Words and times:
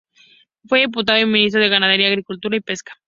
Fue 0.67 0.79
diputado 0.79 1.19
y 1.19 1.27
ministro 1.27 1.61
de 1.61 1.69
Ganadería, 1.69 2.07
Agricultura 2.07 2.57
y 2.57 2.61
Pesca. 2.61 2.93